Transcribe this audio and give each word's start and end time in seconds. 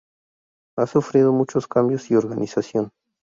Ha 0.79 0.87
sufrido 0.87 1.31
muchos 1.31 1.67
cambios 1.67 2.09
y 2.09 2.15
organización. 2.15 2.91